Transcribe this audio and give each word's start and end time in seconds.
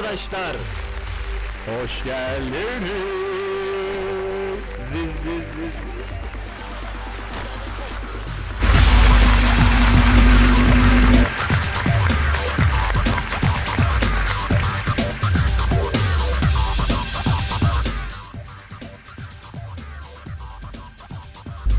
Arkadaşlar. 0.00 0.56
Hoş 1.66 2.04
geldiniz. 2.04 2.90
Ziz, 4.92 5.10
ziz, 5.22 5.42
ziz. 5.56 5.74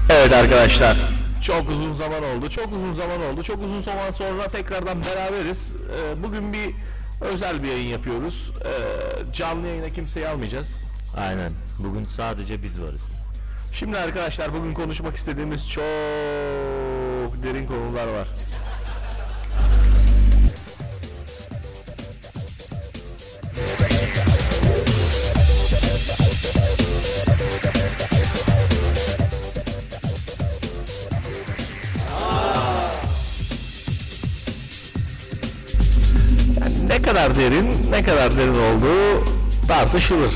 Evet 0.09 0.33
arkadaşlar. 0.33 0.97
Çok 1.43 1.69
uzun 1.69 1.93
zaman 1.93 2.23
oldu. 2.23 2.49
Çok 2.49 2.73
uzun 2.73 2.91
zaman 2.91 3.21
oldu. 3.21 3.43
Çok 3.43 3.63
uzun 3.63 3.81
zaman 3.81 4.11
sonra 4.11 4.47
tekrardan 4.47 4.97
beraberiz. 5.03 5.75
Ee, 5.75 6.23
bugün 6.23 6.53
bir 6.53 6.73
özel 7.21 7.63
bir 7.63 7.67
yayın 7.67 7.87
yapıyoruz. 7.87 8.51
Ee, 8.65 9.33
canlı 9.33 9.67
yayına 9.67 9.89
kimseyi 9.89 10.27
almayacağız. 10.27 10.69
Aynen. 11.17 11.51
Bugün 11.79 12.07
sadece 12.17 12.63
biz 12.63 12.81
varız. 12.81 13.01
Şimdi 13.73 13.97
arkadaşlar 13.97 14.53
bugün 14.53 14.73
konuşmak 14.73 15.15
istediğimiz 15.15 15.69
çok 15.69 15.83
derin 17.43 17.67
konular 17.67 18.07
var. 18.07 18.27
Kadar 37.21 37.37
derin, 37.37 37.91
ne 37.91 38.03
kadar 38.03 38.37
derin 38.37 38.55
olduğu 38.55 39.25
tartışılır. 39.67 40.31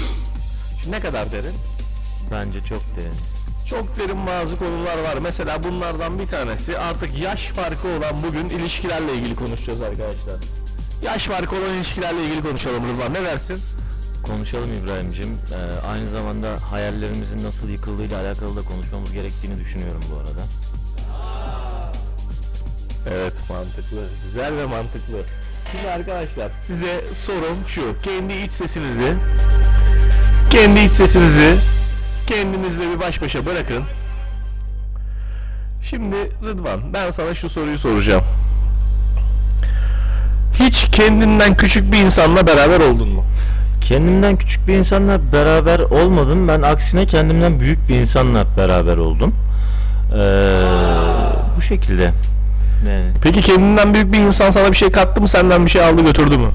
Şimdi 0.81 0.95
ne 0.95 0.99
kadar 0.99 1.31
derin? 1.31 1.53
Bence 2.31 2.59
çok 2.61 2.81
derin. 2.97 3.15
Çok 3.69 3.99
derin 3.99 4.27
bazı 4.27 4.57
konular 4.57 4.97
var. 4.97 5.17
Mesela 5.21 5.63
bunlardan 5.63 6.19
bir 6.19 6.27
tanesi 6.27 6.77
artık 6.79 7.17
yaş 7.17 7.47
farkı 7.47 7.87
olan 7.87 8.23
bugün 8.27 8.49
ilişkilerle 8.49 9.13
ilgili 9.13 9.35
konuşacağız 9.35 9.81
arkadaşlar. 9.81 10.35
Yaş 11.03 11.23
farkı 11.23 11.55
olan 11.55 11.73
ilişkilerle 11.75 12.23
ilgili 12.25 12.41
konuşalım 12.41 12.83
Rıdvan. 12.83 13.13
Ne 13.13 13.23
dersin? 13.23 13.57
Konuşalım 14.23 14.73
İbrahim'cim. 14.73 15.29
Ee, 15.29 15.87
aynı 15.87 16.11
zamanda 16.11 16.47
hayallerimizin 16.71 17.43
nasıl 17.43 17.69
yıkıldığıyla 17.69 18.21
alakalı 18.21 18.55
da 18.55 18.61
konuşmamız 18.61 19.13
gerektiğini 19.13 19.59
düşünüyorum 19.59 20.03
bu 20.11 20.19
arada. 20.19 20.41
Evet 23.07 23.33
mantıklı. 23.49 24.07
Güzel 24.25 24.57
ve 24.57 24.65
mantıklı. 24.65 25.25
Şimdi 25.71 25.91
arkadaşlar 25.91 26.51
size 26.63 27.01
sorum 27.13 27.57
şu. 27.67 27.81
Kendi 28.03 28.33
iç 28.33 28.51
sesinizi 28.51 29.13
kendi 30.49 30.79
iç 30.79 30.91
sesinizi 30.91 31.55
kendinizle 32.27 32.81
bir 32.91 32.99
baş 32.99 33.21
başa 33.21 33.45
bırakın. 33.45 33.83
Şimdi 35.83 36.15
Rıdvan 36.43 36.93
ben 36.93 37.11
sana 37.11 37.33
şu 37.33 37.49
soruyu 37.49 37.79
soracağım. 37.79 38.23
Hiç 40.59 40.85
kendinden 40.91 41.55
küçük 41.57 41.91
bir 41.91 41.97
insanla 41.97 42.47
beraber 42.47 42.79
oldun 42.79 43.09
mu? 43.09 43.25
Kendimden 43.81 44.35
küçük 44.35 44.67
bir 44.67 44.73
insanla 44.73 45.31
beraber 45.31 45.79
olmadım. 45.79 46.47
Ben 46.47 46.61
aksine 46.61 47.05
kendimden 47.05 47.59
büyük 47.59 47.89
bir 47.89 47.95
insanla 47.95 48.45
beraber 48.57 48.97
oldum. 48.97 49.35
Ee, 50.13 50.17
bu 51.57 51.61
şekilde. 51.61 52.13
Yani 52.89 53.11
Peki 53.21 53.41
kendinden 53.41 53.93
büyük 53.93 54.13
bir 54.13 54.19
insan 54.19 54.49
sana 54.49 54.71
bir 54.71 54.77
şey 54.77 54.91
kattı 54.91 55.21
mı 55.21 55.27
senden 55.27 55.65
bir 55.65 55.71
şey 55.71 55.83
aldı 55.83 56.01
götürdü 56.01 56.37
mü? 56.37 56.47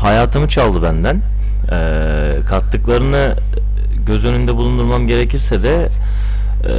hayatımı 0.00 0.48
çaldı 0.48 0.82
benden. 0.82 1.22
Ee, 1.72 2.46
kattıklarını 2.48 3.36
göz 4.06 4.24
önünde 4.24 4.56
bulundurmam 4.56 5.06
gerekirse 5.06 5.62
de 5.62 5.88
e, 6.68 6.72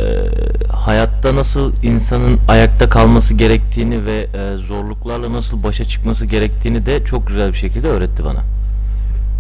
hayatta 0.72 1.36
nasıl 1.36 1.74
insanın 1.84 2.40
ayakta 2.48 2.90
kalması 2.90 3.34
gerektiğini 3.34 4.06
ve 4.06 4.28
e, 4.34 4.58
zorluklarla 4.58 5.34
nasıl 5.34 5.64
başa 5.64 5.86
çıkması 5.86 6.26
gerektiğini 6.26 6.86
de 6.86 7.06
çok 7.06 7.28
güzel 7.28 7.52
bir 7.52 7.58
şekilde 7.58 7.88
öğretti 7.88 8.26
bana. 8.26 8.40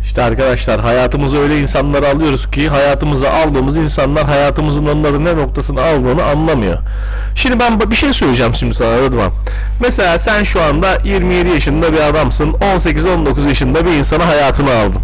İşte 0.03 0.23
arkadaşlar 0.23 0.81
hayatımıza 0.81 1.37
öyle 1.37 1.59
insanları 1.59 2.07
alıyoruz 2.07 2.51
ki 2.51 2.69
hayatımıza 2.69 3.29
aldığımız 3.29 3.77
insanlar 3.77 4.25
hayatımızın 4.25 4.85
onların 4.85 5.25
ne 5.25 5.35
noktasını 5.35 5.81
aldığını 5.83 6.23
anlamıyor. 6.23 6.77
Şimdi 7.35 7.59
ben 7.59 7.91
bir 7.91 7.95
şey 7.95 8.13
söyleyeceğim 8.13 8.55
şimdi 8.55 8.73
sana 8.73 8.97
Rıdvan. 8.97 9.31
Mesela 9.79 10.19
sen 10.19 10.43
şu 10.43 10.61
anda 10.61 10.97
27 11.03 11.49
yaşında 11.49 11.93
bir 11.93 11.99
adamsın. 11.99 12.53
18-19 12.53 13.47
yaşında 13.47 13.85
bir 13.85 13.91
insana 13.91 14.27
hayatını 14.27 14.71
aldın. 14.71 15.01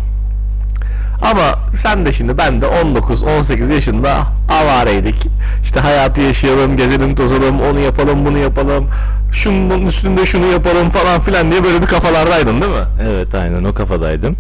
Ama 1.22 1.60
sen 1.76 2.06
de 2.06 2.12
şimdi 2.12 2.38
ben 2.38 2.62
de 2.62 2.66
19-18 2.66 3.74
yaşında 3.74 4.18
avareydik. 4.50 5.28
İşte 5.64 5.80
hayatı 5.80 6.22
yaşayalım, 6.22 6.78
gezelim, 6.78 7.16
tozalım, 7.16 7.62
onu 7.62 7.80
yapalım, 7.80 8.26
bunu 8.26 8.38
yapalım. 8.38 8.88
Şunun 9.32 9.86
üstünde 9.86 10.26
şunu 10.26 10.46
yapalım 10.46 10.90
falan 10.90 11.22
filan 11.22 11.52
diye 11.52 11.64
böyle 11.64 11.82
bir 11.82 11.88
kafalardaydın 11.88 12.62
değil 12.62 12.74
mi? 12.74 12.86
Evet 13.10 13.36
aynen 13.36 13.64
o 13.64 13.74
kafadaydım. 13.74 14.36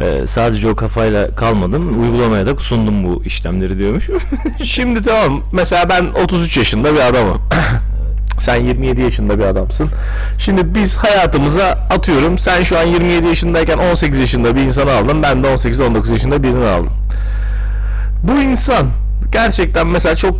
Ee, 0.00 0.26
sadece 0.26 0.68
o 0.68 0.76
kafayla 0.76 1.34
kalmadım. 1.34 2.02
Uygulamaya 2.02 2.46
da 2.46 2.56
sundum 2.56 3.04
bu 3.04 3.24
işlemleri 3.24 3.78
diyormuş. 3.78 4.08
Şimdi 4.64 5.02
tamam. 5.02 5.42
Mesela 5.52 5.88
ben 5.90 6.06
33 6.24 6.56
yaşında 6.56 6.94
bir 6.94 7.00
adamım. 7.00 7.38
Sen 8.40 8.54
27 8.54 9.00
yaşında 9.00 9.38
bir 9.38 9.44
adamsın. 9.44 9.88
Şimdi 10.38 10.74
biz 10.74 10.96
hayatımıza 10.96 11.64
atıyorum. 11.90 12.38
Sen 12.38 12.62
şu 12.62 12.78
an 12.78 12.82
27 12.82 13.26
yaşındayken 13.26 13.78
18 13.78 14.20
yaşında 14.20 14.56
bir 14.56 14.60
insanı 14.60 14.92
aldın. 14.92 15.22
Ben 15.22 15.44
de 15.44 15.48
18-19 15.48 16.12
yaşında 16.12 16.42
birini 16.42 16.66
aldım. 16.68 16.92
Bu 18.22 18.32
insan 18.32 18.86
gerçekten 19.32 19.86
mesela 19.86 20.16
çok 20.16 20.36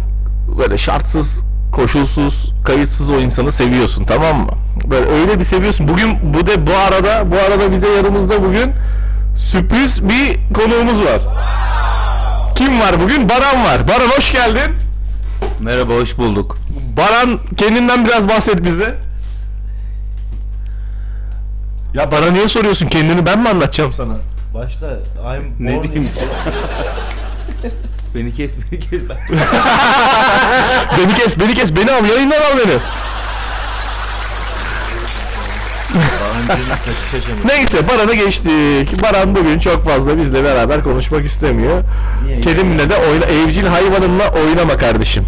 böyle 0.59 0.79
şartsız, 0.79 1.43
koşulsuz, 1.73 2.53
kayıtsız 2.65 3.11
o 3.11 3.15
insanı 3.15 3.53
seviyorsun 3.53 4.05
tamam 4.05 4.37
mı? 4.37 4.53
Böyle 4.91 5.07
öyle 5.07 5.39
bir 5.39 5.45
seviyorsun. 5.45 5.89
Bugün 5.89 6.35
bu 6.35 6.47
de 6.47 6.67
bu 6.67 6.71
arada 6.77 7.31
bu 7.33 7.37
arada 7.37 7.73
bir 7.73 7.83
de 7.83 7.89
yanımızda 7.89 8.43
bugün 8.43 8.73
sürpriz 9.37 10.09
bir 10.09 10.39
konuğumuz 10.55 11.01
var. 11.01 11.21
Kim 12.55 12.81
var 12.81 13.01
bugün? 13.03 13.29
Baran 13.29 13.65
var. 13.65 13.89
Baran 13.89 14.09
hoş 14.17 14.33
geldin. 14.33 14.88
Merhaba 15.61 15.95
hoş 15.95 16.19
bulduk. 16.19 16.59
Baran 16.97 17.41
kendinden 17.57 18.05
biraz 18.07 18.29
bahset 18.29 18.65
bize. 18.65 18.95
Ya 21.95 22.13
bana 22.13 22.31
niye 22.31 22.49
soruyorsun? 22.49 22.87
Kendini 22.87 23.27
ben 23.27 23.39
mi 23.43 23.49
anlatacağım 23.49 23.93
sana? 23.93 24.15
Başta 24.55 24.87
I'm 25.37 25.67
Ne 25.67 25.77
born 25.77 25.83
diyeyim? 25.83 26.03
in 26.05 26.11
beni 28.15 28.33
kes 28.35 28.55
beni 28.73 28.81
kes 28.81 29.03
ben. 29.09 29.17
beni 30.99 31.15
kes, 31.15 31.41
beni 31.41 31.55
kes, 31.55 31.77
beni 31.77 31.91
al, 31.93 32.05
yayından 32.05 32.37
al 32.37 32.59
beni. 32.65 32.79
Neyse 37.45 37.89
Baran'ı 37.89 38.15
geçtik. 38.15 39.03
Baran 39.03 39.35
bugün 39.35 39.59
çok 39.59 39.85
fazla 39.89 40.19
bizle 40.19 40.45
beraber 40.45 40.85
konuşmak 40.85 41.25
istemiyor. 41.25 41.83
Niye? 42.27 42.41
Kedimle 42.41 42.91
de 42.91 42.97
oyna, 42.97 43.25
evcil 43.25 43.67
hayvanımla 43.67 44.29
oynama 44.29 44.77
kardeşim. 44.77 45.25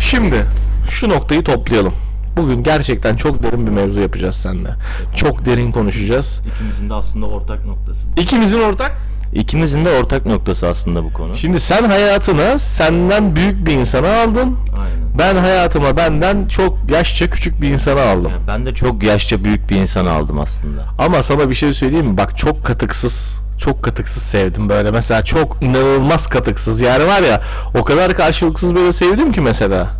Şimdi 0.00 0.46
şu 0.90 1.08
noktayı 1.08 1.44
toplayalım. 1.44 1.94
Bugün 2.36 2.62
gerçekten 2.62 3.16
çok 3.16 3.42
derin 3.42 3.66
bir 3.66 3.72
mevzu 3.72 4.00
yapacağız 4.00 4.36
seninle. 4.36 4.70
Çok 5.16 5.44
derin 5.44 5.72
konuşacağız. 5.72 6.40
İkimizin 6.54 6.90
de 6.90 6.94
aslında 6.94 7.26
ortak 7.26 7.64
noktası 7.66 8.00
bu. 8.16 8.20
İkimizin 8.20 8.60
ortak 8.60 8.96
İkimizin 9.32 9.84
de 9.84 9.90
ortak 9.90 10.26
noktası 10.26 10.68
aslında 10.68 11.04
bu 11.04 11.12
konu. 11.12 11.36
Şimdi 11.36 11.60
sen 11.60 11.84
hayatına 11.84 12.58
senden 12.58 13.36
büyük 13.36 13.66
bir 13.66 13.72
insanı 13.72 14.08
aldın. 14.08 14.56
Aynen. 14.78 15.18
Ben 15.18 15.36
hayatıma 15.36 15.96
benden 15.96 16.48
çok 16.48 16.78
yaşça 16.90 17.30
küçük 17.30 17.62
bir 17.62 17.68
insanı 17.68 18.00
aldım. 18.00 18.30
Yani 18.30 18.46
ben 18.46 18.66
de 18.66 18.74
çok 18.74 19.02
yaşça 19.02 19.44
büyük 19.44 19.70
bir 19.70 19.76
insanı 19.76 20.10
aldım 20.10 20.40
aslında. 20.40 20.84
Ama 20.98 21.22
sana 21.22 21.50
bir 21.50 21.54
şey 21.54 21.74
söyleyeyim 21.74 22.06
mi? 22.06 22.16
Bak 22.16 22.38
çok 22.38 22.64
katıksız, 22.64 23.40
çok 23.58 23.82
katıksız 23.82 24.22
sevdim 24.22 24.68
böyle. 24.68 24.90
Mesela 24.90 25.24
çok 25.24 25.62
inanılmaz 25.62 26.26
katıksız. 26.26 26.80
Yani 26.80 27.06
var 27.06 27.22
ya 27.22 27.42
o 27.74 27.84
kadar 27.84 28.14
karşılıksız 28.14 28.74
böyle 28.74 28.92
sevdim 28.92 29.32
ki 29.32 29.40
mesela. 29.40 29.90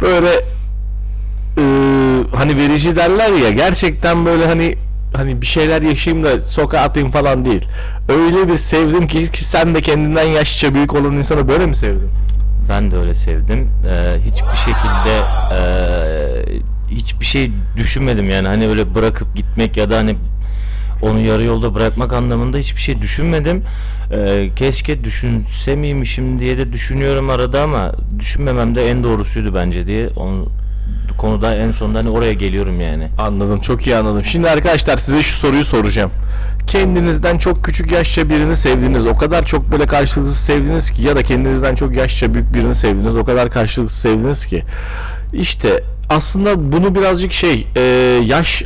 Böyle 0.00 0.30
eee, 1.56 2.24
hani 2.36 2.56
verici 2.56 2.96
derler 2.96 3.32
ya 3.32 3.50
gerçekten 3.50 4.26
böyle 4.26 4.46
hani 4.46 4.74
hani 5.16 5.40
bir 5.40 5.46
şeyler 5.46 5.82
yaşayayım 5.82 6.24
da 6.24 6.42
sokağa 6.42 6.80
atayım 6.80 7.10
falan 7.10 7.44
değil. 7.44 7.68
Öyle 8.08 8.48
bir 8.48 8.56
sevdim 8.56 9.08
ki, 9.08 9.32
ki 9.32 9.44
sen 9.44 9.74
de 9.74 9.80
kendinden 9.80 10.28
yaşça 10.28 10.74
büyük 10.74 10.94
olan 10.94 11.12
insanı 11.12 11.48
böyle 11.48 11.66
mi 11.66 11.76
sevdin? 11.76 12.10
Ben 12.68 12.90
de 12.90 12.96
öyle 12.96 13.14
sevdim. 13.14 13.70
Ee, 13.88 14.16
hiçbir 14.20 14.56
şekilde 14.56 15.22
ee, 15.52 16.44
hiçbir 16.90 17.24
şey 17.24 17.52
düşünmedim 17.76 18.30
yani 18.30 18.48
hani 18.48 18.68
öyle 18.68 18.94
bırakıp 18.94 19.36
gitmek 19.36 19.76
ya 19.76 19.90
da 19.90 19.96
hani 19.96 20.16
onu 21.02 21.20
yarı 21.20 21.44
yolda 21.44 21.74
bırakmak 21.74 22.12
anlamında 22.12 22.58
hiçbir 22.58 22.80
şey 22.80 23.02
düşünmedim. 23.02 23.64
Ee, 24.12 24.50
keşke 24.56 25.04
düşünse 25.04 25.76
miymişim 25.76 26.40
diye 26.40 26.58
de 26.58 26.72
düşünüyorum 26.72 27.30
arada 27.30 27.62
ama 27.62 27.92
düşünmemem 28.18 28.74
de 28.74 28.90
en 28.90 29.04
doğrusuydu 29.04 29.54
bence 29.54 29.86
diye. 29.86 30.08
Onu 30.16 30.48
konuda 31.18 31.54
en 31.54 31.72
sonunda 31.72 31.98
hani 31.98 32.10
oraya 32.10 32.32
geliyorum 32.32 32.80
yani. 32.80 33.08
Anladım 33.18 33.60
çok 33.60 33.86
iyi 33.86 33.96
anladım. 33.96 34.24
Şimdi 34.24 34.50
arkadaşlar 34.50 34.96
size 34.96 35.22
şu 35.22 35.36
soruyu 35.36 35.64
soracağım. 35.64 36.10
Kendinizden 36.66 37.38
çok 37.38 37.64
küçük 37.64 37.92
yaşça 37.92 38.28
birini 38.28 38.56
sevdiniz. 38.56 39.06
O 39.06 39.16
kadar 39.16 39.46
çok 39.46 39.72
böyle 39.72 39.86
karşılıksız 39.86 40.38
sevdiniz 40.38 40.90
ki 40.90 41.02
ya 41.02 41.16
da 41.16 41.22
kendinizden 41.22 41.74
çok 41.74 41.96
yaşça 41.96 42.34
büyük 42.34 42.54
birini 42.54 42.74
sevdiniz. 42.74 43.16
O 43.16 43.24
kadar 43.24 43.50
karşılıksız 43.50 44.00
sevdiniz 44.00 44.46
ki. 44.46 44.62
İşte 45.32 45.84
aslında 46.10 46.72
bunu 46.72 46.94
birazcık 46.94 47.32
şey 47.32 47.66
e, 47.76 47.80
yaş 48.24 48.62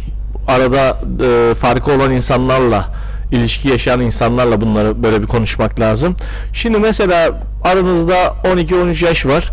arada 0.48 1.00
e, 1.24 1.54
farkı 1.54 1.92
olan 1.92 2.10
insanlarla 2.10 2.88
ilişki 3.30 3.68
yaşayan 3.68 4.00
insanlarla 4.00 4.60
bunları 4.60 5.02
böyle 5.02 5.22
bir 5.22 5.26
konuşmak 5.26 5.80
lazım. 5.80 6.16
Şimdi 6.52 6.78
mesela 6.78 7.30
aranızda 7.64 8.14
12-13 8.44 9.04
yaş 9.04 9.26
var 9.26 9.52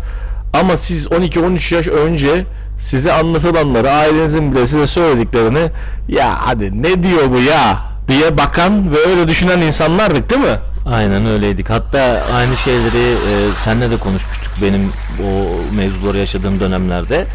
ama 0.52 0.76
siz 0.76 1.06
12-13 1.06 1.74
yaş 1.74 1.88
önce 1.88 2.46
size 2.78 3.12
anlatılanları 3.12 3.90
ailenizin 3.90 4.52
bile 4.52 4.66
size 4.66 4.86
söylediklerini 4.86 5.70
ya 6.08 6.46
hadi 6.46 6.82
ne 6.82 7.02
diyor 7.02 7.30
bu 7.30 7.38
ya 7.38 7.78
diye 8.08 8.38
bakan 8.38 8.92
ve 8.92 8.98
öyle 8.98 9.28
düşünen 9.28 9.60
insanlardık 9.60 10.30
değil 10.30 10.40
mi? 10.40 10.58
Aynen 10.86 11.26
öyleydik. 11.26 11.70
Hatta 11.70 12.22
aynı 12.34 12.56
şeyleri 12.56 13.12
e, 13.12 13.54
senle 13.64 13.90
de 13.90 13.96
konuşmuştuk 13.96 14.52
benim 14.62 14.92
o 15.20 15.60
mevzuları 15.76 16.18
yaşadığım 16.18 16.60
dönemlerde. 16.60 17.26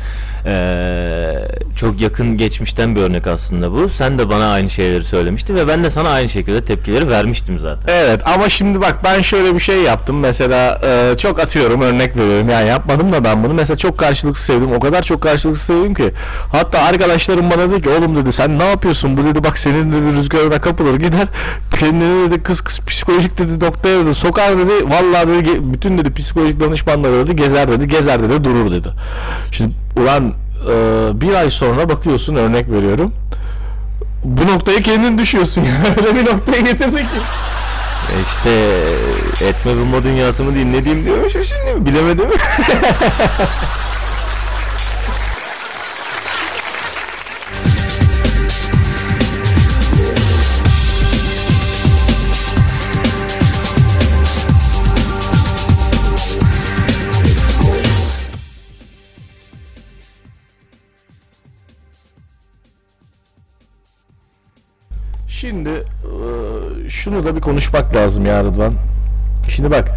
E, 0.45 1.25
çok 1.75 2.01
yakın 2.01 2.37
geçmişten 2.37 2.95
bir 2.95 3.01
örnek 3.01 3.27
aslında 3.27 3.71
bu. 3.71 3.89
Sen 3.89 4.19
de 4.19 4.29
bana 4.29 4.51
aynı 4.51 4.69
şeyleri 4.69 5.03
söylemiştin 5.03 5.55
ve 5.55 5.67
ben 5.67 5.83
de 5.83 5.89
sana 5.89 6.09
aynı 6.09 6.29
şekilde 6.29 6.63
tepkileri 6.63 7.09
vermiştim 7.09 7.59
zaten. 7.59 7.93
Evet 7.93 8.21
ama 8.25 8.49
şimdi 8.49 8.81
bak 8.81 8.99
ben 9.03 9.21
şöyle 9.21 9.55
bir 9.55 9.59
şey 9.59 9.81
yaptım. 9.81 10.19
Mesela 10.19 10.81
e, 10.83 11.17
çok 11.17 11.39
atıyorum 11.39 11.81
örnek 11.81 12.17
veriyorum. 12.17 12.49
Yani 12.49 12.69
yapmadım 12.69 13.11
da 13.11 13.23
ben 13.23 13.43
bunu. 13.43 13.53
Mesela 13.53 13.77
çok 13.77 13.97
karşılıksız 13.97 14.45
sevdim. 14.45 14.71
O 14.71 14.79
kadar 14.79 15.03
çok 15.03 15.21
karşılıksız 15.21 15.65
sevdim 15.65 15.93
ki. 15.93 16.11
Hatta 16.51 16.79
arkadaşlarım 16.79 17.51
bana 17.51 17.71
dedi 17.71 17.81
ki 17.81 17.89
oğlum 17.89 18.15
dedi 18.15 18.31
sen 18.31 18.59
ne 18.59 18.69
yapıyorsun 18.69 19.17
bu? 19.17 19.25
dedi. 19.25 19.43
Bak 19.43 19.57
senin 19.57 19.91
dedi 19.91 20.15
rüzgarına 20.15 20.61
kapılır 20.61 20.95
gider. 20.95 21.27
Kendini 21.79 22.31
dedi 22.31 22.43
kız 22.43 22.61
kız 22.61 22.79
psikolojik 22.79 23.37
dedi 23.37 23.61
doktora 23.61 24.05
dedi 24.05 24.13
sokar 24.13 24.57
dedi. 24.57 24.73
Vallahi 24.83 25.27
dedi 25.27 25.49
bütün 25.73 25.97
dedi 25.97 26.13
psikolojik 26.13 26.59
danışmanları 26.59 27.27
dedi 27.27 27.35
gezer 27.35 27.67
dedi 27.67 27.87
gezer 27.87 28.23
dedi 28.23 28.43
durur 28.43 28.71
dedi. 28.71 28.89
Şimdi 29.51 29.84
ulan 29.95 30.33
e, 30.69 30.73
bir 31.21 31.33
ay 31.33 31.51
sonra 31.51 31.89
bakıyorsun 31.89 32.35
örnek 32.35 32.71
veriyorum. 32.71 33.13
Bu 34.23 34.47
noktaya 34.47 34.81
kendin 34.81 35.17
düşüyorsun 35.17 35.61
yani 35.61 35.87
öyle 35.97 36.15
bir 36.15 36.25
noktaya 36.25 36.61
getirdik 36.61 37.11
ki. 37.11 37.19
E 38.11 38.21
işte 38.21 38.49
etme 39.45 39.71
bulma 39.75 40.03
dünyası 40.03 40.43
mı 40.43 40.53
diyeyim 40.53 40.73
ne 40.73 40.85
diyeyim 40.85 41.05
diyorum 41.05 41.29
şu 41.29 41.43
şimdi 41.43 41.85
bilemedim. 41.85 42.29
Şimdi 65.49 65.69
e, 65.69 66.89
şunu 66.89 67.25
da 67.25 67.35
bir 67.35 67.41
konuşmak 67.41 67.95
lazım 67.95 68.25
ya 68.25 68.43
Rıdvan. 68.43 68.73
Şimdi 69.49 69.71
bak 69.71 69.91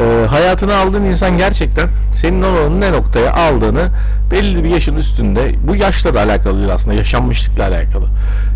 e, 0.00 0.26
hayatını 0.26 0.76
aldığın 0.76 1.04
insan 1.04 1.38
gerçekten 1.38 1.88
senin 2.12 2.42
onu 2.42 2.80
ne 2.80 2.92
noktaya 2.92 3.34
aldığını 3.34 3.88
belli 4.30 4.64
bir 4.64 4.68
yaşın 4.68 4.96
üstünde 4.96 5.54
bu 5.68 5.76
yaşla 5.76 6.14
da 6.14 6.20
alakalı 6.20 6.58
değil 6.58 6.72
aslında 6.72 6.96
yaşanmışlıkla 6.96 7.66
alakalı. 7.66 8.06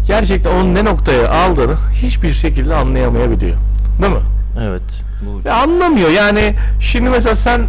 Gerçekten 0.07 0.51
onun 0.51 0.75
ne 0.75 0.85
noktaya 0.85 1.31
aldığını 1.31 1.75
hiçbir 1.93 2.33
şekilde 2.33 2.75
anlayamayabiliyor. 2.75 3.57
Değil 4.03 4.13
mi? 4.13 4.21
evet. 4.61 4.83
Bu 5.23 5.49
Ya 5.49 5.55
anlamıyor 5.55 6.11
yani 6.11 6.55
şimdi 6.81 7.11
mesela 7.11 7.37
sen 7.37 7.61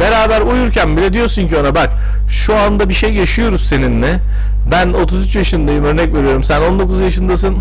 beraber 0.00 0.40
uyurken 0.40 0.96
bile 0.96 1.12
diyorsun 1.12 1.48
ki 1.48 1.56
ona 1.56 1.74
bak 1.74 1.90
şu 2.28 2.56
anda 2.56 2.88
bir 2.88 2.94
şey 2.94 3.14
yaşıyoruz 3.14 3.68
seninle 3.68 4.20
ben 4.70 4.92
33 4.92 5.36
yaşındayım 5.36 5.84
örnek 5.84 6.14
veriyorum 6.14 6.44
sen 6.44 6.62
19 6.62 7.00
yaşındasın 7.00 7.58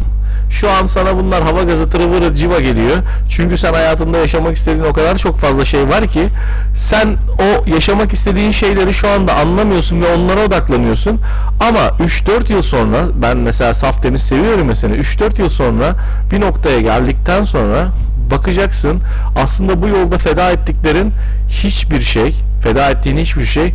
şu 0.49 0.71
an 0.71 0.85
sana 0.85 1.17
bunlar 1.17 1.43
hava 1.43 1.63
gazı 1.63 1.89
tırıvırı 1.89 2.35
civa 2.35 2.59
geliyor. 2.59 2.97
Çünkü 3.29 3.57
sen 3.57 3.73
hayatında 3.73 4.17
yaşamak 4.17 4.55
istediğin 4.55 4.83
o 4.83 4.93
kadar 4.93 5.17
çok 5.17 5.37
fazla 5.37 5.65
şey 5.65 5.89
var 5.89 6.07
ki 6.07 6.29
sen 6.75 7.17
o 7.39 7.69
yaşamak 7.69 8.13
istediğin 8.13 8.51
şeyleri 8.51 8.93
şu 8.93 9.09
anda 9.09 9.35
anlamıyorsun 9.35 10.01
ve 10.01 10.15
onlara 10.15 10.39
odaklanıyorsun. 10.45 11.21
Ama 11.59 11.79
3-4 11.79 12.53
yıl 12.53 12.61
sonra 12.61 12.97
ben 13.15 13.37
mesela 13.37 13.73
saf 13.73 14.03
temiz 14.03 14.21
seviyorum 14.21 14.67
mesela 14.67 14.95
3-4 14.95 15.41
yıl 15.41 15.49
sonra 15.49 15.95
bir 16.31 16.41
noktaya 16.41 16.81
geldikten 16.81 17.43
sonra 17.43 17.87
bakacaksın 18.31 19.01
aslında 19.35 19.81
bu 19.81 19.87
yolda 19.87 20.17
feda 20.17 20.51
ettiklerin 20.51 21.13
hiçbir 21.49 22.01
şey 22.01 22.35
feda 22.63 22.89
ettiğin 22.89 23.17
hiçbir 23.17 23.45
şey 23.45 23.73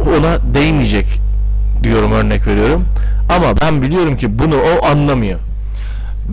ona 0.00 0.54
değmeyecek 0.54 1.20
diyorum 1.82 2.12
örnek 2.12 2.46
veriyorum. 2.46 2.84
Ama 3.28 3.60
ben 3.60 3.82
biliyorum 3.82 4.16
ki 4.16 4.38
bunu 4.38 4.56
o 4.56 4.86
anlamıyor 4.86 5.38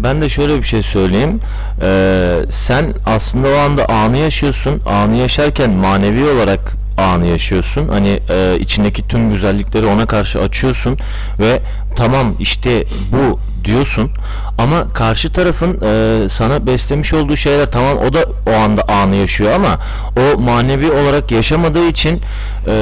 Ben 0.04 0.22
de 0.22 0.30
şöyle 0.30 0.58
bir 0.58 0.68
şey 0.68 0.84
söyleyeyim. 0.84 1.42
Ee, 1.82 2.40
sen 2.52 2.94
aslında 3.06 3.48
o 3.48 3.58
anda 3.58 3.90
anı 3.90 4.18
yaşıyorsun. 4.18 4.82
Anı 4.86 5.16
yaşarken 5.16 5.72
manevi 5.72 6.26
olarak 6.30 6.60
anı 6.98 7.26
yaşıyorsun. 7.26 7.88
Hani 7.88 8.20
e, 8.30 8.58
içindeki 8.60 9.08
tüm 9.08 9.32
güzellikleri 9.32 9.86
ona 9.86 10.06
karşı 10.06 10.42
açıyorsun 10.42 10.98
ve 11.40 11.62
tamam 11.96 12.36
işte 12.40 12.84
bu 13.12 13.40
diyorsun 13.66 14.12
ama 14.58 14.90
karşı 14.94 15.34
tarafın 15.34 15.82
e, 15.82 16.30
sana 16.30 16.68
beslemiş 16.68 17.14
olduğu 17.14 17.38
şeyler 17.38 17.72
tamam 17.72 17.98
o 17.98 18.14
da 18.14 18.26
o 18.48 18.52
anda 18.52 18.84
anı 18.84 19.16
yaşıyor 19.16 19.52
ama 19.52 19.80
o 20.18 20.40
manevi 20.40 20.92
olarak 20.92 21.32
yaşamadığı 21.32 21.88
için 21.88 22.22
e, 22.68 22.74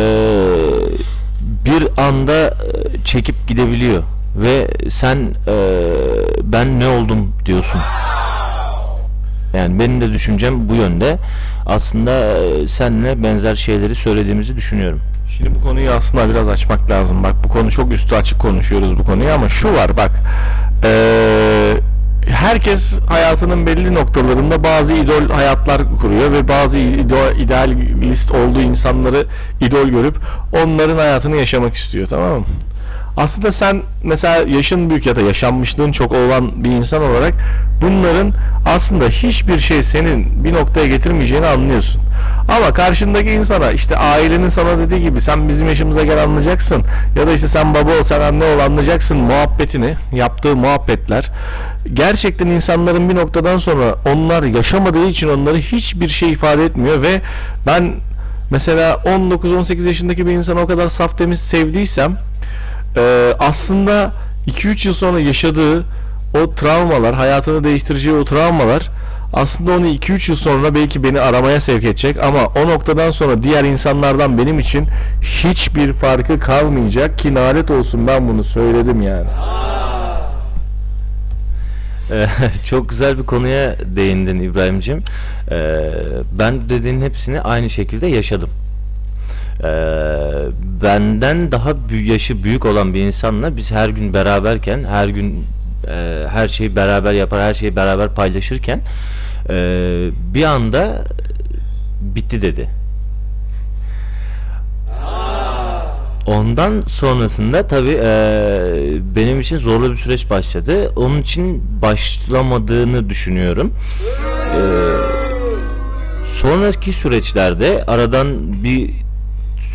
bir 1.65 2.01
anda 2.01 2.47
e, 2.47 2.53
çekip 3.05 3.47
gidebiliyor 3.47 4.03
ve 4.37 4.67
sen 4.89 5.17
e, 5.47 5.55
ben 6.43 6.79
ne 6.79 6.87
oldum 6.87 7.33
diyorsun. 7.45 7.81
Yani 9.53 9.79
benim 9.79 10.01
de 10.01 10.13
düşüncem 10.13 10.69
bu 10.69 10.75
yönde. 10.75 11.17
Aslında 11.65 12.37
e, 12.37 12.67
seninle 12.67 13.23
benzer 13.23 13.55
şeyleri 13.55 13.95
söylediğimizi 13.95 14.55
düşünüyorum. 14.55 15.01
Şimdi 15.37 15.55
bu 15.55 15.63
konuyu 15.63 15.91
aslında 15.91 16.29
biraz 16.29 16.47
açmak 16.47 16.89
lazım. 16.89 17.23
Bak 17.23 17.33
bu 17.43 17.49
konu 17.49 17.71
çok 17.71 17.91
üstü 17.91 18.15
açık 18.15 18.39
konuşuyoruz 18.39 18.97
bu 18.97 19.03
konuyu 19.03 19.31
ama 19.31 19.49
şu 19.49 19.73
var 19.73 19.97
bak. 19.97 20.11
Eee, 20.83 21.81
herkes 22.27 22.99
hayatının 23.09 23.67
belli 23.67 23.95
noktalarında 23.95 24.63
bazı 24.63 24.93
idol 24.93 25.29
hayatlar 25.29 25.81
kuruyor 26.01 26.31
ve 26.31 26.47
bazı 26.47 26.77
idol, 26.77 27.35
idealist 27.35 28.31
olduğu 28.31 28.61
insanları 28.61 29.25
idol 29.61 29.87
görüp 29.87 30.15
onların 30.63 30.97
hayatını 30.97 31.35
yaşamak 31.35 31.73
istiyor 31.73 32.07
tamam 32.07 32.39
mı? 32.39 32.45
Aslında 33.17 33.51
sen 33.51 33.81
mesela 34.03 34.35
yaşın 34.35 34.89
büyük 34.89 35.05
ya 35.05 35.15
da 35.15 35.21
yaşanmışlığın 35.21 35.91
çok 35.91 36.11
olan 36.11 36.63
bir 36.63 36.69
insan 36.69 37.03
olarak 37.03 37.33
bunların 37.81 38.33
aslında 38.65 39.05
hiçbir 39.05 39.59
şey 39.59 39.83
senin 39.83 40.43
bir 40.43 40.53
noktaya 40.53 40.87
getirmeyeceğini 40.87 41.45
anlıyorsun. 41.45 42.01
Ama 42.57 42.73
karşındaki 42.73 43.31
insana 43.31 43.71
işte 43.71 43.97
ailenin 43.97 44.47
sana 44.47 44.79
dediği 44.79 45.01
gibi 45.01 45.21
sen 45.21 45.49
bizim 45.49 45.67
yaşımıza 45.67 46.03
gel 46.03 46.23
anlayacaksın 46.23 46.83
ya 47.15 47.27
da 47.27 47.33
işte 47.33 47.47
sen 47.47 47.73
baba 47.73 47.91
ol 47.91 48.03
sen 48.03 48.21
anne 48.21 48.45
ol 48.45 48.59
anlayacaksın 48.59 49.17
muhabbetini 49.17 49.95
yaptığı 50.13 50.55
muhabbetler 50.55 51.31
gerçekten 51.93 52.47
insanların 52.47 53.09
bir 53.09 53.15
noktadan 53.15 53.57
sonra 53.57 53.95
onlar 54.13 54.43
yaşamadığı 54.43 55.07
için 55.07 55.29
onları 55.29 55.57
hiçbir 55.57 56.09
şey 56.09 56.31
ifade 56.31 56.65
etmiyor 56.65 57.01
ve 57.01 57.21
ben 57.67 57.93
mesela 58.51 58.93
19-18 58.93 59.87
yaşındaki 59.87 60.27
bir 60.27 60.31
insanı 60.31 60.59
o 60.61 60.67
kadar 60.67 60.89
saf 60.89 61.17
temiz 61.17 61.39
sevdiysem 61.39 62.17
e, 62.95 63.33
aslında 63.39 64.11
2-3 64.47 64.87
yıl 64.87 64.93
sonra 64.93 65.19
yaşadığı 65.19 65.83
o 66.43 66.55
travmalar, 66.55 67.15
hayatını 67.15 67.63
değiştireceği 67.63 68.15
o 68.15 68.25
travmalar 68.25 68.89
aslında 69.33 69.71
onu 69.71 69.87
2-3 69.87 70.31
yıl 70.31 70.37
sonra 70.37 70.75
belki 70.75 71.03
beni 71.03 71.19
aramaya 71.21 71.61
sevk 71.61 71.83
edecek 71.83 72.23
ama 72.23 72.39
o 72.45 72.69
noktadan 72.69 73.11
sonra 73.11 73.43
diğer 73.43 73.63
insanlardan 73.63 74.37
benim 74.37 74.59
için 74.59 74.87
hiçbir 75.21 75.93
farkı 75.93 76.39
kalmayacak 76.39 77.19
ki 77.19 77.33
nalet 77.33 77.71
olsun 77.71 78.07
ben 78.07 78.27
bunu 78.27 78.43
söyledim 78.43 79.01
yani. 79.01 79.27
Ee, 82.11 82.27
Çok 82.65 82.89
güzel 82.89 83.17
bir 83.17 83.23
konuya 83.23 83.75
değindin 83.95 84.39
İbrahim'cim. 84.39 85.03
Ee, 85.51 85.91
ben 86.31 86.69
dediğin 86.69 87.01
hepsini 87.01 87.41
aynı 87.41 87.69
şekilde 87.69 88.07
yaşadım. 88.07 88.49
Ee, 89.63 89.67
benden 90.81 91.51
daha 91.51 91.73
yaşı 92.03 92.43
büyük 92.43 92.65
olan 92.65 92.93
bir 92.93 93.01
insanla 93.01 93.57
biz 93.57 93.71
her 93.71 93.89
gün 93.89 94.13
beraberken, 94.13 94.83
her 94.83 95.07
gün 95.07 95.45
e, 95.87 96.25
her 96.29 96.47
şeyi 96.47 96.75
beraber 96.75 97.13
yapar, 97.13 97.41
her 97.41 97.53
şeyi 97.53 97.75
beraber 97.75 98.09
paylaşırken 98.09 98.81
e, 99.49 99.53
bir 100.33 100.43
anda 100.43 101.03
bitti 102.01 102.41
dedi. 102.41 102.69
Ondan 106.27 106.81
sonrasında 106.81 107.67
tabii 107.67 107.89
eee, 107.89 109.01
benim 109.15 109.39
için 109.39 109.57
zorlu 109.57 109.91
bir 109.91 109.97
süreç 109.97 110.29
başladı. 110.29 110.91
Onun 110.95 111.21
için 111.21 111.63
başlamadığını 111.81 113.09
düşünüyorum. 113.09 113.73
Eee, 114.53 114.61
sonraki 116.41 116.93
süreçlerde 116.93 117.83
aradan 117.87 118.27
bir 118.63 119.06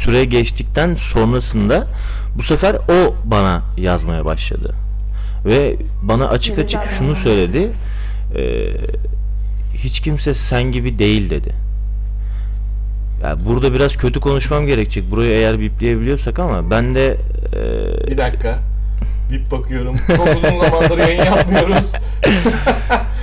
süre 0.04 0.24
geçtikten 0.24 0.94
sonrasında 0.94 1.86
bu 2.36 2.42
sefer 2.42 2.74
o 2.74 3.14
bana 3.24 3.62
yazmaya 3.76 4.24
başladı. 4.24 4.74
Ve 5.44 5.76
bana 6.02 6.28
açık 6.28 6.58
açık 6.58 6.80
şunu 6.98 7.16
söyledi. 7.16 7.70
eee, 8.36 8.72
hiç 9.74 10.00
kimse 10.00 10.34
sen 10.34 10.62
gibi 10.62 10.98
değil 10.98 11.30
dedi. 11.30 11.52
Ya 13.22 13.36
burada 13.46 13.74
biraz 13.74 13.96
kötü 13.96 14.20
konuşmam 14.20 14.66
gerekecek. 14.66 15.10
Burayı 15.10 15.30
eğer 15.30 15.60
bipleyebiliyorsak 15.60 16.38
ama 16.38 16.70
ben 16.70 16.94
de 16.94 17.16
e, 17.56 18.06
Bir 18.06 18.18
dakika. 18.18 18.58
Bip 19.32 19.50
bakıyorum. 19.50 19.96
Çok 20.16 20.28
uzun 20.36 20.60
zamandır 20.60 20.98
yayın 20.98 21.24
yapmıyoruz. 21.24 21.92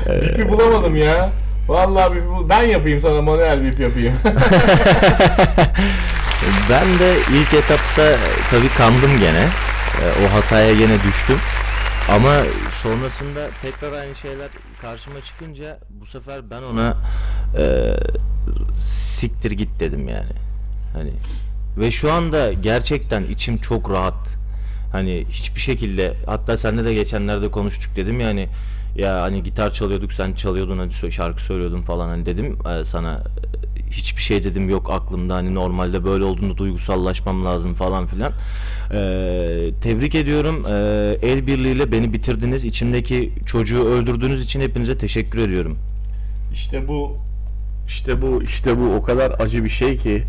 Bipi 0.22 0.50
bulamadım 0.50 0.96
ya. 0.96 1.30
Vallahi 1.68 2.14
bip 2.16 2.24
ben 2.50 2.64
yapayım 2.64 3.00
sana 3.00 3.22
manuel 3.22 3.64
bip 3.64 3.80
yapayım. 3.80 4.14
ben 6.70 7.00
de 7.00 7.18
ilk 7.34 7.54
etapta 7.54 8.16
tabii 8.52 8.70
kandım 8.70 9.20
gene. 9.20 9.48
E, 10.02 10.26
o 10.26 10.34
hataya 10.34 10.74
gene 10.74 10.96
düştüm. 10.96 11.38
Ama 12.10 12.38
sonrasında 12.84 13.50
tekrar 13.62 13.92
aynı 13.92 14.16
şeyler 14.16 14.48
karşıma 14.82 15.22
çıkınca 15.22 15.80
bu 15.90 16.06
sefer 16.06 16.50
ben 16.50 16.62
ona 16.62 16.98
e, 17.58 17.96
siktir 18.80 19.52
git 19.52 19.80
dedim 19.80 20.08
yani. 20.08 20.32
Hani 20.94 21.12
ve 21.78 21.92
şu 21.92 22.12
anda 22.12 22.54
gerçekten 22.54 23.24
içim 23.24 23.58
çok 23.58 23.90
rahat. 23.90 24.28
Hani 24.92 25.26
hiçbir 25.30 25.62
şekilde 25.62 26.14
hatta 26.26 26.58
seninle 26.58 26.86
de 26.86 26.94
geçenlerde 26.94 27.52
konuştuk 27.52 27.96
dedim 27.96 28.20
yani 28.20 28.42
ya 28.42 28.50
hani 29.04 29.44
gitar 29.44 29.74
çalıyorduk 29.74 30.14
sen 30.14 30.34
çalıyordun 30.34 30.78
sö- 30.78 31.12
şarkı 31.12 31.42
söylüyordun 31.42 31.82
falan 31.82 32.08
hani 32.08 32.26
dedim 32.26 32.58
e, 32.68 32.86
sana 32.86 33.14
e, 33.14 33.92
hiçbir 33.92 34.22
şey 34.22 34.44
dedim 34.44 34.70
yok 34.70 34.90
aklımda 34.92 35.36
hani 35.36 35.56
normalde 35.56 36.04
böyle 36.06 36.24
olduğunda 36.24 36.58
duygusallaşmam 36.58 37.46
lazım 37.46 37.74
falan 37.74 38.08
filan. 38.08 38.32
Ee, 38.92 39.70
tebrik 39.82 40.16
ediyorum. 40.16 40.66
Ee, 40.70 41.18
el 41.22 41.48
birliğiyle 41.48 41.92
beni 41.92 42.14
bitirdiniz. 42.14 42.64
İçimdeki 42.64 43.32
çocuğu 43.46 43.84
öldürdüğünüz 43.84 44.44
için 44.44 44.62
hepinize 44.62 44.98
teşekkür 44.98 45.40
ediyorum. 45.40 45.78
işte 46.54 46.88
bu 46.88 47.18
işte 47.88 48.22
bu 48.22 48.44
işte 48.44 48.80
bu 48.80 48.96
o 48.96 49.04
kadar 49.04 49.32
acı 49.40 49.64
bir 49.64 49.70
şey 49.70 49.98
ki 49.98 50.24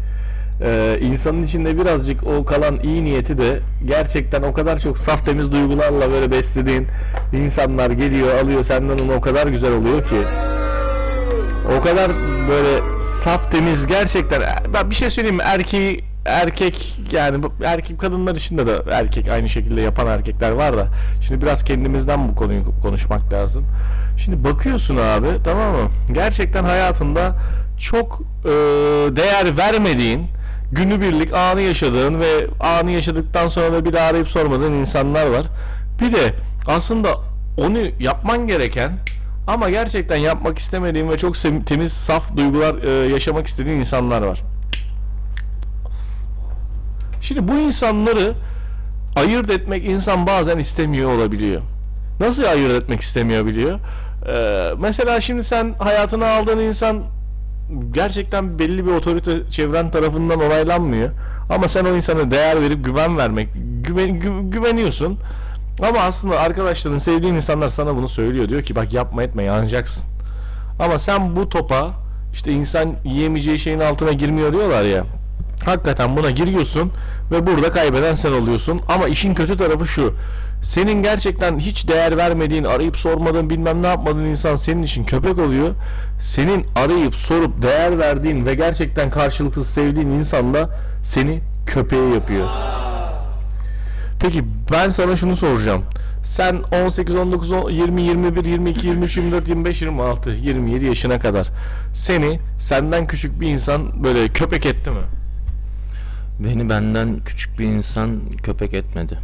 e, 0.62 0.98
insanın 1.00 1.42
içinde 1.42 1.78
birazcık 1.78 2.26
o 2.26 2.44
kalan 2.44 2.80
iyi 2.82 3.04
niyeti 3.04 3.38
de 3.38 3.60
gerçekten 3.86 4.42
o 4.42 4.52
kadar 4.52 4.78
çok 4.78 4.98
saf 4.98 5.24
temiz 5.24 5.52
duygularla 5.52 6.10
böyle 6.10 6.30
beslediğin 6.30 6.86
insanlar 7.32 7.90
geliyor 7.90 8.38
alıyor. 8.42 8.64
Senden 8.64 8.98
onu 9.04 9.14
o 9.14 9.20
kadar 9.20 9.46
güzel 9.46 9.72
oluyor 9.72 10.08
ki. 10.08 10.22
O 11.78 11.82
kadar 11.82 12.10
böyle 12.48 13.00
saf 13.24 13.52
temiz 13.52 13.86
gerçekten. 13.86 14.42
Ben 14.74 14.90
bir 14.90 14.94
şey 14.94 15.10
söyleyeyim 15.10 15.36
mi? 15.36 15.42
Erkeği 15.44 16.04
erkek 16.26 16.98
yani 17.12 17.44
erkek 17.64 18.00
kadınlar 18.00 18.34
içinde 18.34 18.66
de 18.66 18.82
erkek 18.92 19.28
aynı 19.28 19.48
şekilde 19.48 19.80
yapan 19.80 20.06
erkekler 20.06 20.50
var 20.50 20.76
da. 20.76 20.86
Şimdi 21.20 21.42
biraz 21.42 21.64
kendimizden 21.64 22.28
bu 22.28 22.34
konuyu 22.34 22.62
konuşmak 22.82 23.32
lazım. 23.32 23.64
Şimdi 24.16 24.44
bakıyorsun 24.44 24.96
abi 24.96 25.28
tamam 25.44 25.72
mı? 25.72 25.90
Gerçekten 26.12 26.64
hayatında 26.64 27.34
çok 27.78 28.22
e, 28.44 28.48
değer 29.16 29.56
vermediğin 29.56 30.26
günübirlik 30.72 31.34
anı 31.34 31.60
yaşadığın 31.60 32.20
ve 32.20 32.46
anı 32.60 32.90
yaşadıktan 32.90 33.48
sonra 33.48 33.72
da 33.72 33.84
bir 33.84 33.92
daha 33.92 34.06
arayıp 34.06 34.28
sormadığın 34.28 34.72
insanlar 34.72 35.26
var. 35.26 35.46
Bir 36.00 36.12
de 36.12 36.34
aslında 36.66 37.08
onu 37.56 37.78
yapman 38.00 38.46
gereken 38.46 38.92
ama 39.46 39.70
gerçekten 39.70 40.16
yapmak 40.16 40.58
istemediğin 40.58 41.10
ve 41.10 41.18
çok 41.18 41.36
temiz, 41.66 41.92
saf 41.92 42.36
duygular 42.36 42.82
e, 42.82 43.08
yaşamak 43.08 43.46
istediğin 43.46 43.76
insanlar 43.76 44.22
var. 44.22 44.42
Şimdi 47.20 47.48
bu 47.48 47.58
insanları 47.58 48.34
ayırt 49.16 49.50
etmek 49.50 49.84
insan 49.84 50.26
bazen 50.26 50.58
istemiyor 50.58 51.10
olabiliyor. 51.10 51.62
Nasıl 52.20 52.44
ayırt 52.44 52.82
etmek 52.82 53.00
istemiyor 53.00 53.46
biliyor? 53.46 53.78
Ee, 54.28 54.70
mesela 54.78 55.20
şimdi 55.20 55.42
sen 55.42 55.74
hayatına 55.78 56.26
aldığın 56.26 56.58
insan 56.58 57.02
gerçekten 57.92 58.58
belli 58.58 58.86
bir 58.86 58.90
otorite 58.92 59.50
çevren 59.50 59.90
tarafından 59.90 60.40
onaylanmıyor. 60.40 61.10
Ama 61.50 61.68
sen 61.68 61.84
o 61.84 61.88
insana 61.96 62.30
değer 62.30 62.62
verip 62.62 62.84
güven 62.84 63.18
vermek, 63.18 63.48
güven, 63.82 64.08
gü- 64.10 64.50
güveniyorsun. 64.50 65.18
Ama 65.88 65.98
aslında 66.00 66.40
arkadaşların, 66.40 66.98
sevdiğin 66.98 67.34
insanlar 67.34 67.68
sana 67.68 67.96
bunu 67.96 68.08
söylüyor. 68.08 68.48
Diyor 68.48 68.62
ki 68.62 68.74
bak 68.74 68.92
yapma 68.92 69.22
etme 69.22 69.42
yanacaksın. 69.42 70.04
Ama 70.80 70.98
sen 70.98 71.36
bu 71.36 71.48
topa 71.48 71.90
işte 72.32 72.52
insan 72.52 72.94
yiyemeyeceği 73.04 73.58
şeyin 73.58 73.80
altına 73.80 74.12
girmiyor 74.12 74.52
diyorlar 74.52 74.84
ya. 74.84 75.04
Hakikaten 75.64 76.16
buna 76.16 76.30
giriyorsun 76.30 76.92
ve 77.30 77.46
burada 77.46 77.72
kaybeden 77.72 78.14
sen 78.14 78.32
oluyorsun. 78.32 78.80
Ama 78.88 79.08
işin 79.08 79.34
kötü 79.34 79.56
tarafı 79.56 79.86
şu. 79.86 80.14
Senin 80.62 81.02
gerçekten 81.02 81.58
hiç 81.58 81.88
değer 81.88 82.16
vermediğin, 82.16 82.64
arayıp 82.64 82.96
sormadığın, 82.96 83.50
bilmem 83.50 83.82
ne 83.82 83.86
yapmadığın 83.86 84.24
insan 84.24 84.56
senin 84.56 84.82
için 84.82 85.04
köpek 85.04 85.38
oluyor. 85.38 85.74
Senin 86.20 86.66
arayıp 86.76 87.14
sorup 87.14 87.62
değer 87.62 87.98
verdiğin 87.98 88.46
ve 88.46 88.54
gerçekten 88.54 89.10
karşılıksız 89.10 89.66
sevdiğin 89.66 90.08
insan 90.08 90.54
da 90.54 90.70
seni 91.04 91.40
köpeğe 91.66 92.14
yapıyor. 92.14 92.48
Peki 94.20 94.44
ben 94.72 94.90
sana 94.90 95.16
şunu 95.16 95.36
soracağım. 95.36 95.82
Sen 96.22 96.56
18, 96.84 97.14
19, 97.14 97.50
20, 97.50 98.02
21, 98.02 98.44
22, 98.44 98.86
23, 98.86 99.16
24, 99.16 99.48
25, 99.48 99.82
26, 99.82 100.30
27 100.30 100.84
yaşına 100.84 101.18
kadar 101.18 101.48
seni 101.94 102.40
senden 102.58 103.06
küçük 103.06 103.40
bir 103.40 103.48
insan 103.48 104.04
böyle 104.04 104.28
köpek 104.28 104.66
etti 104.66 104.90
mi? 104.90 105.19
Beni 106.44 106.68
benden 106.68 107.20
küçük 107.24 107.58
bir 107.58 107.64
insan 107.64 108.20
köpek 108.42 108.74
etmedi. 108.74 109.18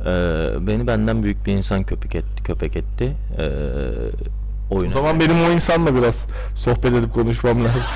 Ee, 0.00 0.06
beni 0.66 0.86
benden 0.86 1.22
büyük 1.22 1.46
bir 1.46 1.52
insan 1.52 1.82
köpek 1.84 2.14
etti. 2.14 2.42
Köpek 2.44 2.76
etti. 2.76 3.16
Ee, 3.38 3.42
O 4.70 4.76
oyuna. 4.76 4.92
zaman 4.92 5.20
benim 5.20 5.40
o 5.44 5.50
insanla 5.50 5.94
biraz 5.94 6.24
sohbet 6.56 6.92
edip 6.92 7.14
konuşmam 7.14 7.64
lazım. 7.64 7.80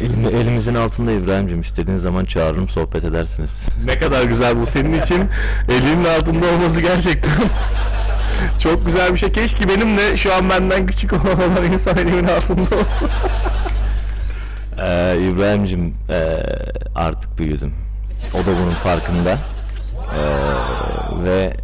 Elim- 0.00 0.36
elimizin 0.36 0.74
altında 0.74 1.12
İbrahim'cim 1.12 1.60
istediğiniz 1.60 2.02
zaman 2.02 2.24
çağırırım 2.24 2.68
sohbet 2.68 3.04
edersiniz. 3.04 3.68
Ne 3.84 3.98
kadar 3.98 4.24
güzel 4.24 4.60
bu 4.60 4.66
senin 4.66 5.02
için 5.02 5.24
elinin 5.68 6.04
altında 6.04 6.46
olması 6.46 6.80
gerçekten 6.80 7.32
çok 8.58 8.86
güzel 8.86 9.12
bir 9.12 9.18
şey. 9.18 9.32
Keşke 9.32 9.68
benim 9.68 9.98
de 9.98 10.16
şu 10.16 10.34
an 10.34 10.50
benden 10.50 10.86
küçük 10.86 11.12
olan 11.12 11.72
insan 11.72 11.98
elimin 11.98 12.24
altında 12.24 12.62
olsa. 12.62 13.06
Ee, 14.82 15.18
İbrahim'cim 15.20 15.94
ee, 16.10 16.42
artık 16.94 17.38
büyüdüm. 17.38 17.74
O 18.34 18.38
da 18.38 18.56
bunun 18.62 18.70
farkında. 18.70 19.38
Ee, 20.14 21.24
ve 21.24 21.56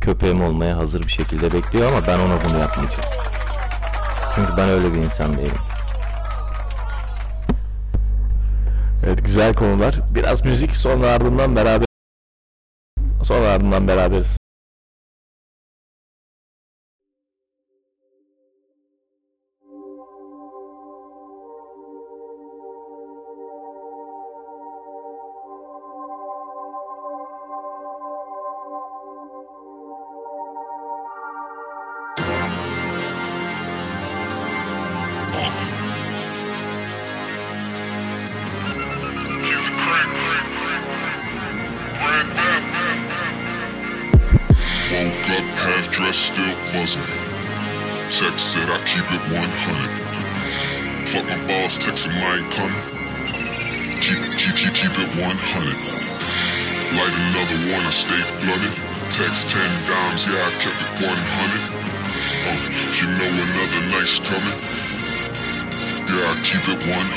köpeğim 0.00 0.42
olmaya 0.42 0.76
hazır 0.76 1.02
bir 1.02 1.12
şekilde 1.12 1.52
bekliyor 1.52 1.92
ama 1.92 2.06
ben 2.06 2.18
ona 2.18 2.44
bunu 2.44 2.58
yapmayacağım. 2.58 3.04
Çünkü 4.34 4.56
ben 4.56 4.68
öyle 4.68 4.94
bir 4.94 4.98
insan 4.98 5.38
değilim. 5.38 5.56
Evet 9.06 9.24
güzel 9.24 9.54
konular. 9.54 10.00
Biraz 10.14 10.44
müzik 10.44 10.76
sonra 10.76 11.06
ardından 11.06 11.56
beraber 11.56 11.86
sonra 13.22 13.48
ardından 13.48 13.88
beraberiz. 13.88 14.41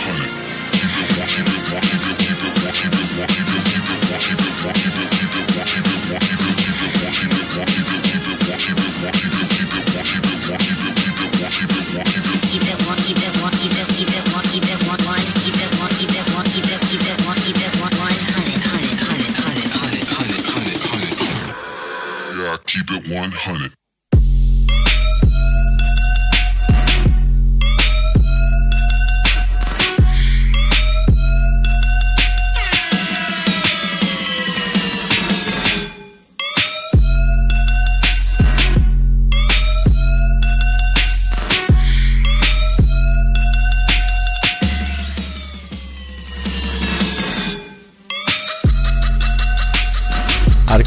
100. 0.06 0.30
Keep 0.72 0.94
it 1.02 1.26
keep 1.26 1.48
it 1.48 1.66
keep 1.66 2.06
it, 2.06 2.18
keep 2.22 2.38
it 2.38 2.74
keep 2.76 2.94
it, 2.94 3.30
keep 3.30 3.50
it 3.50 3.55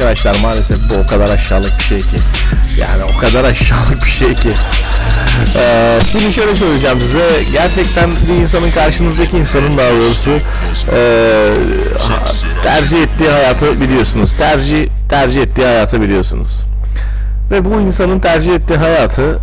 Arkadaşlar 0.09 0.43
maalesef 0.43 0.79
bu 0.91 0.95
o 0.95 1.07
kadar 1.07 1.29
aşağılık 1.31 1.79
bir 1.79 1.85
şey 1.85 2.01
ki. 2.01 2.17
Yani 2.79 3.05
o 3.05 3.21
kadar 3.21 3.45
aşağılık 3.45 4.05
bir 4.05 4.11
şey 4.11 4.35
ki. 4.35 4.51
Ee, 5.57 5.99
şimdi 6.13 6.33
şöyle 6.33 6.57
söyleyeceğim 6.57 6.99
size. 7.01 7.29
Gerçekten 7.53 8.11
bir 8.29 8.43
insanın 8.43 8.71
karşınızdaki 8.71 9.37
insanın 9.37 9.79
daha 9.79 9.91
doğrusu 9.91 10.31
ha- 11.99 12.25
tercih 12.63 13.03
ettiği 13.03 13.31
hayatı 13.31 13.81
biliyorsunuz. 13.81 14.33
Tercih 14.39 14.89
tercih 15.09 15.43
ettiği 15.43 15.65
hayatı 15.67 16.03
biliyorsunuz. 16.03 16.65
Ve 17.51 17.65
bu 17.65 17.81
insanın 17.81 18.21
tercih 18.21 18.55
ettiği 18.55 18.77
hayatı 18.77 19.39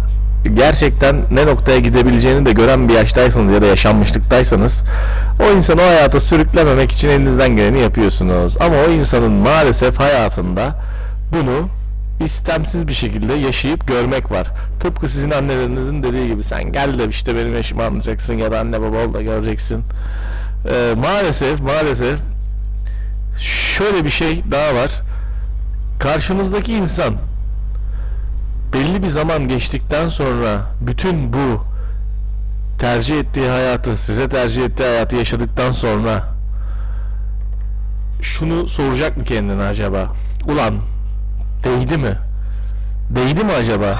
gerçekten 0.54 1.15
ne 1.32 1.45
noktaya 1.45 1.80
gidebileceğini 1.80 2.45
de 2.45 2.51
gören 2.51 2.89
bir 2.89 2.93
yaştaysanız 2.93 3.54
ya 3.54 3.62
da 3.62 3.65
yaşanmışlıktaysanız 3.65 4.84
o 5.39 5.58
insanı 5.58 5.82
o 5.82 5.86
hayata 5.86 6.19
sürüklememek 6.19 6.91
için 6.91 7.10
elinizden 7.10 7.56
geleni 7.56 7.80
yapıyorsunuz. 7.80 8.58
Ama 8.60 8.76
o 8.88 8.91
insanın 8.91 9.32
maalesef 9.32 10.00
hayatında 10.00 10.84
bunu 11.32 11.69
istemsiz 12.26 12.88
bir 12.88 12.93
şekilde 12.93 13.34
yaşayıp 13.34 13.88
görmek 13.88 14.32
var. 14.32 14.48
Tıpkı 14.80 15.08
sizin 15.08 15.32
annelerinizin 15.32 16.04
dediği 16.04 16.28
gibi 16.28 16.43
sen 16.43 16.71
gel 16.71 17.00
de 17.00 17.10
işte 17.10 17.36
benim 17.36 17.54
yaşımı 17.56 17.84
anlayacaksın 17.84 18.34
ya 18.34 18.52
da 18.52 18.60
anne 18.60 18.82
baba 18.82 18.98
ol 18.98 19.13
da 19.13 19.21
göreceksin. 19.21 19.84
Ee, 20.69 20.93
maalesef 20.98 21.62
maalesef 21.62 22.19
şöyle 23.39 24.06
bir 24.06 24.10
şey 24.10 24.43
daha 24.52 24.76
var. 24.76 25.02
Karşınızdaki 26.00 26.74
insan 26.74 27.15
belli 28.74 29.04
bir 29.04 29.08
zaman 29.08 29.48
geçtikten 29.48 30.10
sonra 30.10 30.62
bütün 30.82 31.34
bu 31.34 31.65
tercih 32.79 33.19
ettiği 33.19 33.49
hayatı, 33.49 33.97
size 33.97 34.29
tercih 34.29 34.65
ettiği 34.65 34.83
hayatı 34.83 35.15
yaşadıktan 35.15 35.71
sonra 35.71 36.23
şunu 38.21 38.69
soracak 38.69 39.17
mı 39.17 39.23
kendine 39.23 39.63
acaba? 39.63 40.07
Ulan 40.47 40.73
değdi 41.63 41.97
mi? 41.97 42.17
Değdi 43.09 43.43
mi 43.43 43.51
acaba? 43.51 43.99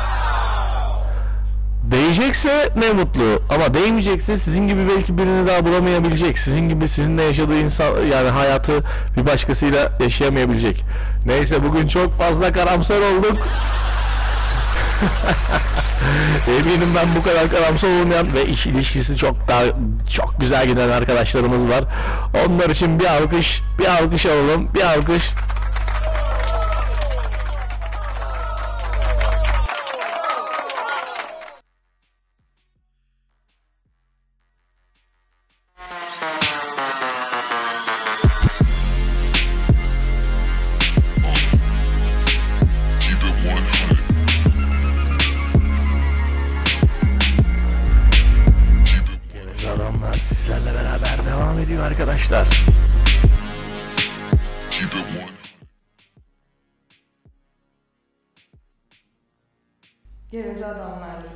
Değecekse 1.92 2.70
ne 2.78 2.94
mutlu 2.94 3.42
ama 3.50 3.74
değmeyecekse 3.74 4.38
sizin 4.38 4.68
gibi 4.68 4.90
belki 4.90 5.18
birini 5.18 5.48
daha 5.48 5.66
bulamayabilecek. 5.66 6.38
Sizin 6.40 6.70
gibi 6.70 6.88
sizinle 6.88 7.24
yaşadığı 7.24 7.60
insan 7.60 7.86
yani 8.12 8.30
hayatı 8.30 8.84
bir 9.18 9.26
başkasıyla 9.26 9.92
yaşayamayabilecek. 10.00 10.84
Neyse 11.26 11.64
bugün 11.64 11.88
çok 11.88 12.18
fazla 12.18 12.52
karamsar 12.52 13.02
olduk. 13.02 13.38
Eminim 16.60 16.90
ben 16.96 17.08
bu 17.16 17.24
kadar 17.24 17.50
karamsar 17.50 17.88
olmayan 18.02 18.34
ve 18.34 18.46
iş 18.46 18.66
ilişkisi 18.66 19.18
çok 19.18 19.48
daha 19.48 19.62
çok 20.16 20.40
güzel 20.40 20.68
giden 20.68 20.90
arkadaşlarımız 20.90 21.68
var. 21.68 21.84
Onlar 22.48 22.70
için 22.70 23.00
bir 23.00 23.06
alkış, 23.06 23.62
bir 23.80 23.86
alkış 23.86 24.26
alalım, 24.26 24.74
bir 24.74 24.82
alkış. 24.82 25.32
devam 51.56 51.64
ediyor 51.64 51.84
arkadaşlar. 51.84 52.48
Geveze 60.32 60.66
adamlar. 60.66 61.35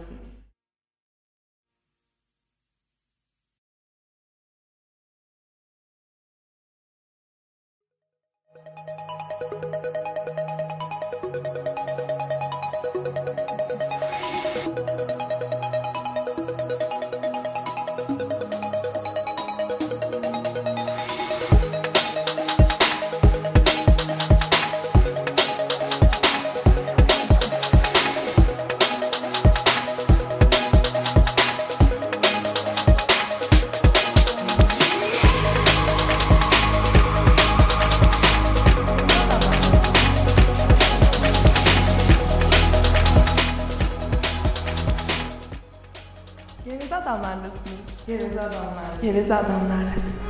Geveze 49.02 49.06
adamlar. 49.08 49.10
Geveze 49.12 49.34
adamlarlasınız. 49.36 50.29